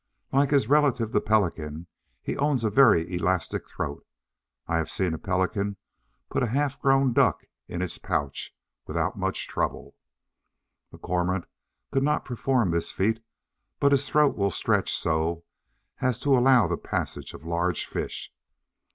Like 0.33 0.49
his 0.49 0.67
relative 0.67 1.11
the 1.11 1.21
Pelican, 1.21 1.85
he 2.23 2.35
owns 2.35 2.63
a 2.63 2.71
very 2.71 3.07
elastic 3.13 3.69
throat. 3.69 4.03
I 4.65 4.77
have 4.77 4.89
seen 4.89 5.13
a 5.13 5.19
Pelican 5.19 5.77
put 6.27 6.41
a 6.41 6.47
half 6.47 6.81
grown 6.81 7.13
duck 7.13 7.43
in 7.67 7.83
its 7.83 7.99
pouch, 7.99 8.51
without 8.87 9.15
much 9.19 9.47
trouble. 9.47 9.95
The 10.91 10.97
Cormorant 10.97 11.45
could 11.91 12.01
not 12.01 12.25
perform 12.25 12.71
this 12.71 12.91
feat, 12.91 13.23
but 13.79 13.91
his 13.91 14.09
throat 14.09 14.35
will 14.35 14.49
stretch 14.49 14.91
so 14.91 15.43
as 15.99 16.19
to 16.21 16.35
allow 16.35 16.67
the 16.67 16.77
passage 16.77 17.35
of 17.35 17.43
large 17.45 17.85
fish. 17.85 18.33